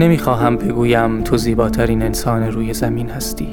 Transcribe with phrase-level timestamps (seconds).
[0.00, 3.48] نمی‌خواهم بگویم تو زیباترین انسان روی زمین هستی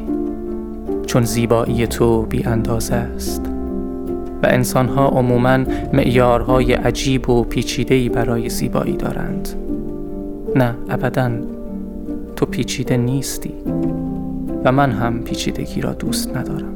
[1.06, 3.46] چون زیبایی تو بی اندازه است.
[4.44, 5.58] و انسانها عموما
[5.94, 9.50] معیارهای عجیب و پیچیده‌ای برای زیبایی دارند.
[10.56, 11.32] نه ابدا.
[12.36, 13.54] تو پیچیده نیستی
[14.66, 16.74] و من هم پیچیدگی را دوست ندارم.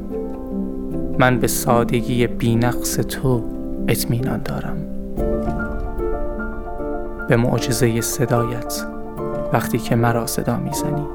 [1.18, 3.42] من به سادگی بینقص تو
[3.88, 4.76] اطمینان دارم.
[7.28, 8.95] به معجزه صدایت.
[9.52, 11.06] وقتی که مرا صدا می‌زنی.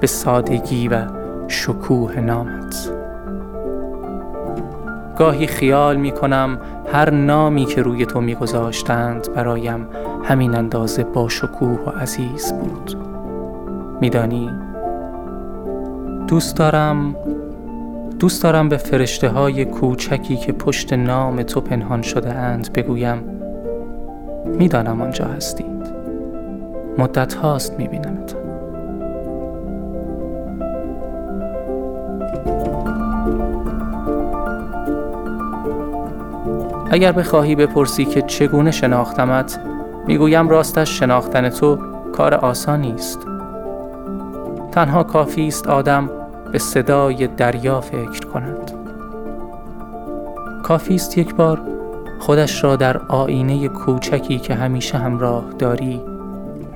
[0.00, 1.06] به سادگی و
[1.48, 2.92] شکوه نامت.
[5.18, 6.58] گاهی خیال می کنم
[6.92, 9.86] هر نامی که روی تو میگذاشتند برایم
[10.24, 12.96] همین اندازه با شکوه و عزیز بود.
[14.00, 14.50] میدانی؟
[16.28, 17.16] دوست دارم
[18.18, 23.18] دوست دارم به فرشته های کوچکی که پشت نام تو پنهان شده اند بگویم
[24.58, 25.73] می‌دانم آنجا هستید
[26.98, 28.44] مدت هاست میبینمتان
[36.90, 39.60] اگر بخواهی بپرسی که چگونه شناختمت
[40.06, 41.78] می‌گویم راستش شناختن تو
[42.12, 43.18] کار آسانی است.
[44.72, 46.10] تنها کافی است آدم
[46.52, 48.70] به صدای دریا فکر کند.
[50.62, 51.60] کافی است یک بار
[52.20, 56.02] خودش را در آینه کوچکی که همیشه همراه داری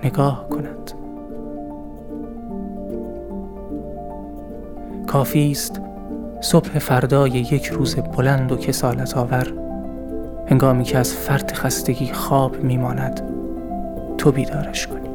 [0.04, 0.92] نگاه کند.
[5.06, 5.80] کافی است
[6.40, 9.52] صبح فردای یک روز بلند و کسالت آور
[10.46, 13.22] هنگامی که از فرط خستگی خواب میماند
[14.18, 15.07] تو بیدارش کن